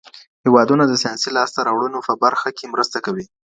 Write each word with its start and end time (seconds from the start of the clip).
هیوادونه 0.43 0.83
د 0.87 0.93
ساینسي 1.03 1.29
لاسته 1.37 1.59
راوړنو 1.67 1.99
په 2.07 2.13
برخه 2.23 2.49
کي 2.57 2.65
مرسته 2.73 2.97
کوي. 3.05 3.25